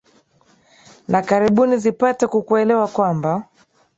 na 1.11 1.19
karibuni 1.29 1.75
zipate 1.83 2.25
ku 2.31 2.39
kuelewa 2.47 2.87
kwamba 2.95 3.31